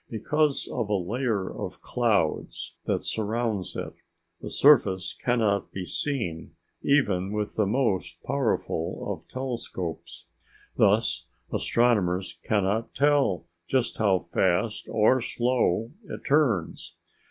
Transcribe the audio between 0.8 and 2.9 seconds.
a layer of clouds